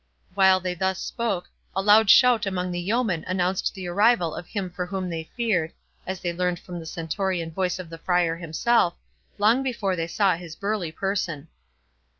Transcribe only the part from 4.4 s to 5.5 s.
him for whom they